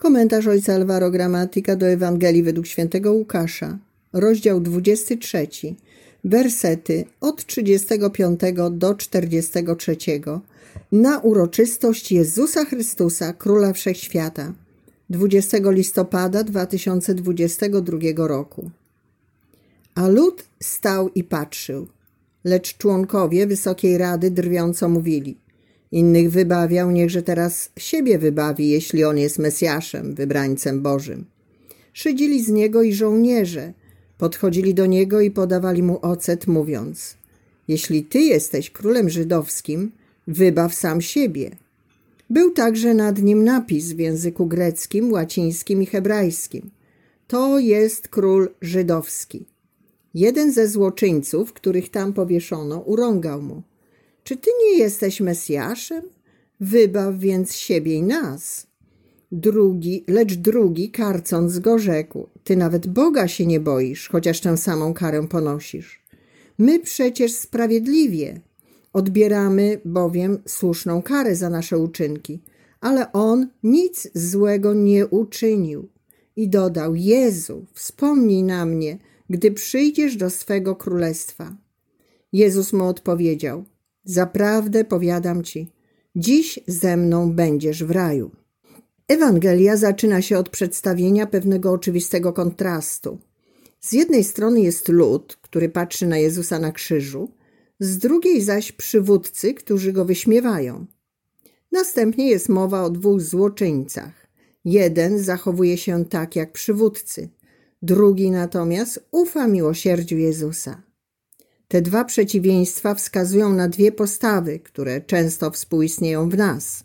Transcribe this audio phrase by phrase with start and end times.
[0.00, 3.78] Komentarz ojca Alvaro Gramatyka do Ewangelii według świętego Łukasza,
[4.12, 5.48] rozdział 23,
[6.24, 8.40] wersety od 35
[8.70, 9.96] do 43
[10.92, 14.52] na uroczystość Jezusa Chrystusa, Króla Wszechświata,
[15.10, 17.98] 20 listopada 2022
[18.28, 18.70] roku.
[19.94, 21.86] A lud stał i patrzył,
[22.44, 25.36] lecz członkowie Wysokiej Rady drwiąco mówili–
[25.92, 31.24] Innych wybawiał, niechże teraz siebie wybawi, jeśli on jest Mesjaszem, wybrańcem Bożym.
[31.92, 33.72] Szydzili z niego i żołnierze.
[34.18, 37.16] Podchodzili do niego i podawali mu ocet, mówiąc:
[37.68, 39.92] Jeśli ty jesteś królem żydowskim,
[40.26, 41.50] wybaw sam siebie.
[42.30, 46.70] Był także nad nim napis w języku greckim, łacińskim i hebrajskim.
[47.28, 49.46] To jest król żydowski.
[50.14, 53.62] Jeden ze złoczyńców, których tam powieszono, urągał mu.
[54.24, 56.02] Czy ty nie jesteś Mesjaszem?
[56.60, 58.66] Wybaw więc siebie i nas.
[59.32, 64.94] Drugi, lecz drugi, karcąc go, rzekł: Ty nawet Boga się nie boisz, chociaż tę samą
[64.94, 66.02] karę ponosisz.
[66.58, 68.40] My przecież sprawiedliwie
[68.92, 72.42] odbieramy bowiem słuszną karę za nasze uczynki,
[72.80, 75.88] ale on nic złego nie uczynił.
[76.36, 78.98] I dodał: Jezu, wspomnij na mnie,
[79.30, 81.56] gdy przyjdziesz do swego królestwa.
[82.32, 83.64] Jezus mu odpowiedział:
[84.04, 85.68] Zaprawdę powiadam ci,
[86.16, 88.30] dziś ze mną będziesz w raju.
[89.08, 93.18] Ewangelia zaczyna się od przedstawienia pewnego oczywistego kontrastu.
[93.80, 97.30] Z jednej strony jest lud, który patrzy na Jezusa na krzyżu,
[97.80, 100.86] z drugiej zaś przywódcy, którzy go wyśmiewają.
[101.72, 104.26] Następnie jest mowa o dwóch złoczyńcach.
[104.64, 107.28] Jeden zachowuje się tak jak przywódcy,
[107.82, 110.82] drugi natomiast ufa miłosierdziu Jezusa.
[111.70, 116.84] Te dwa przeciwieństwa wskazują na dwie postawy, które często współistnieją w nas.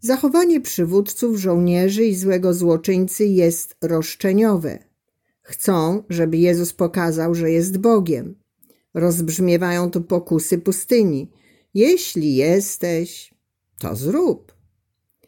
[0.00, 4.78] Zachowanie przywódców, żołnierzy i złego złoczyńcy jest roszczeniowe.
[5.42, 8.34] Chcą, żeby Jezus pokazał, że jest Bogiem.
[8.94, 11.30] Rozbrzmiewają tu pokusy pustyni.
[11.74, 13.34] Jeśli jesteś,
[13.78, 14.54] to zrób.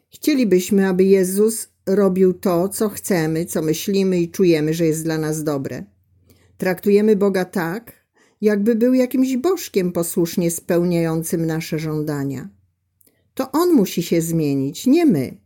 [0.09, 5.43] Chcielibyśmy, aby Jezus robił to, co chcemy, co myślimy i czujemy, że jest dla nas
[5.43, 5.83] dobre.
[6.57, 8.04] Traktujemy Boga tak,
[8.45, 12.49] jakby był jakimś bożkiem posłusznie spełniającym nasze żądania.
[13.33, 15.37] To on musi się zmienić, nie my.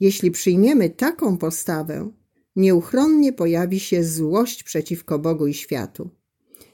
[0.00, 2.10] Jeśli przyjmiemy taką postawę,
[2.56, 6.10] nieuchronnie pojawi się złość przeciwko Bogu i światu.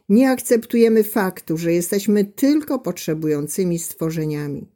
[0.09, 4.71] Nie akceptujemy faktu, że jesteśmy tylko potrzebującymi stworzeniami.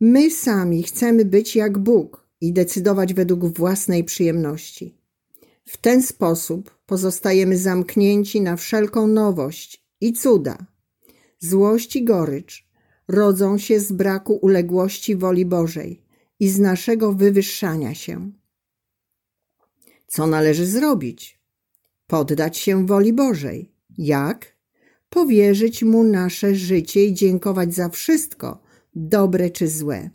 [0.00, 5.00] My sami chcemy być jak Bóg i decydować według własnej przyjemności.
[5.64, 10.66] W ten sposób pozostajemy zamknięci na wszelką nowość i cuda.
[11.38, 12.68] Złość i gorycz
[13.08, 16.02] rodzą się z braku uległości woli Bożej
[16.40, 18.32] i z naszego wywyższania się.
[20.06, 21.40] Co należy zrobić?
[22.06, 23.72] Poddać się woli Bożej.
[23.98, 24.56] Jak?
[25.10, 28.62] Powierzyć Mu nasze życie i dziękować za wszystko,
[28.94, 30.10] dobre czy złe.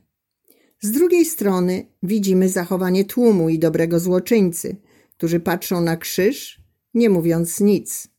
[0.81, 4.75] Z drugiej strony widzimy zachowanie tłumu i dobrego złoczyńcy,
[5.17, 6.61] którzy patrzą na krzyż,
[6.93, 8.14] nie mówiąc nic.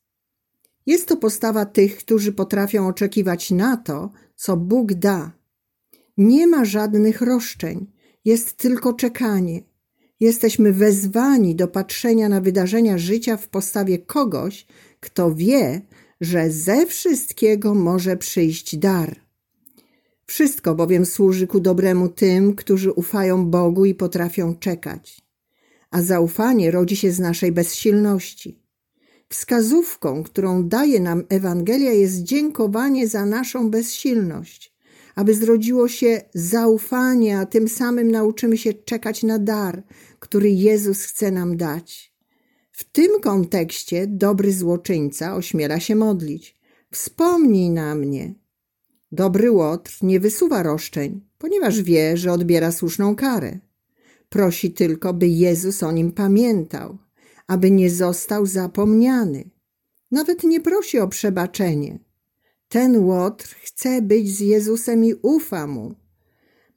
[0.87, 5.33] Jest to postawa tych, którzy potrafią oczekiwać na to, co Bóg da.
[6.17, 7.87] Nie ma żadnych roszczeń,
[8.25, 9.63] jest tylko czekanie.
[10.21, 14.67] Jesteśmy wezwani do patrzenia na wydarzenia życia w postawie kogoś,
[15.01, 15.81] kto wie,
[16.21, 19.21] że ze wszystkiego może przyjść dar.
[20.27, 25.21] Wszystko bowiem służy ku dobremu tym, którzy ufają Bogu i potrafią czekać.
[25.91, 28.66] A zaufanie rodzi się z naszej bezsilności.
[29.29, 34.75] Wskazówką, którą daje nam Ewangelia, jest dziękowanie za naszą bezsilność,
[35.15, 39.83] aby zrodziło się zaufanie, a tym samym nauczymy się czekać na dar,
[40.19, 42.17] który Jezus chce nam dać.
[42.73, 46.57] W tym kontekście dobry złoczyńca ośmiela się modlić.
[46.93, 48.35] Wspomnij na mnie.
[49.13, 53.59] Dobry łotr nie wysuwa roszczeń, ponieważ wie, że odbiera słuszną karę.
[54.29, 56.99] Prosi tylko, by Jezus o nim pamiętał
[57.47, 59.51] aby nie został zapomniany.
[60.11, 61.99] Nawet nie prosi o przebaczenie.
[62.69, 65.95] Ten łotr chce być z Jezusem i ufa mu.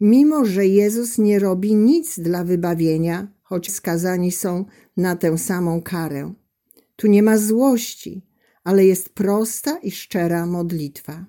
[0.01, 4.65] Mimo, że Jezus nie robi nic dla wybawienia, choć skazani są
[4.97, 6.33] na tę samą karę.
[6.95, 8.25] Tu nie ma złości,
[8.63, 11.25] ale jest prosta i szczera modlitwa.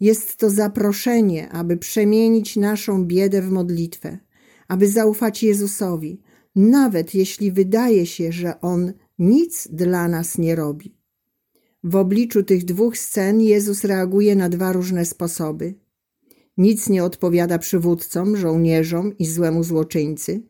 [0.00, 4.18] Jest to zaproszenie, aby przemienić naszą biedę w modlitwę,
[4.68, 6.22] aby zaufać Jezusowi,
[6.58, 10.94] nawet jeśli wydaje się, że On nic dla nas nie robi.
[11.84, 15.74] W obliczu tych dwóch scen Jezus reaguje na dwa różne sposoby.
[16.56, 20.42] Nic nie odpowiada przywódcom, żołnierzom i złemu złoczyńcy.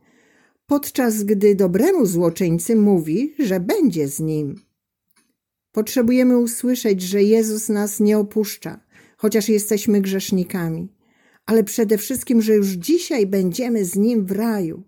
[0.66, 4.60] podczas gdy dobremu złoczyńcy mówi, że będzie z nim.
[5.72, 8.80] Potrzebujemy usłyszeć, że Jezus nas nie opuszcza,
[9.16, 10.92] chociaż jesteśmy grzesznikami,
[11.46, 14.82] ale przede wszystkim, że już dzisiaj będziemy z Nim w raju.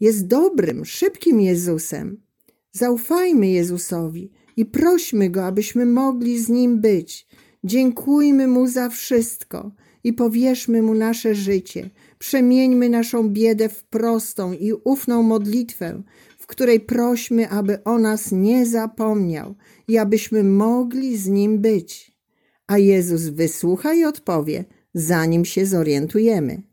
[0.00, 2.22] Jest dobrym, szybkim Jezusem.
[2.72, 7.26] Zaufajmy Jezusowi i prośmy Go, abyśmy mogli z Nim być.
[7.64, 9.72] Dziękujmy Mu za wszystko
[10.04, 11.90] i powierzmy Mu nasze życie.
[12.18, 16.02] Przemieńmy naszą biedę w prostą i ufną modlitwę,
[16.38, 19.54] w której prośmy, aby o nas nie zapomniał
[19.88, 22.16] i abyśmy mogli z Nim być.
[22.66, 24.64] A Jezus wysłucha i odpowie,
[24.94, 26.69] zanim się zorientujemy.